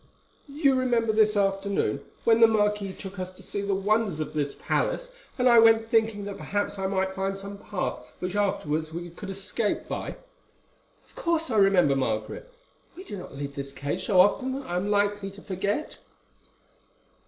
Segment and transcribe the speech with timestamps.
[0.47, 4.55] You remember this afternoon, when the marquis took us to see the wonders of this
[4.59, 8.91] palace, and I went thinking that perhaps I might find some path by which afterwards
[8.91, 10.15] we could escape?" "Of
[11.15, 12.49] course I remember, Margaret.
[12.95, 15.99] We do not leave this cage so often that I am likely to forget."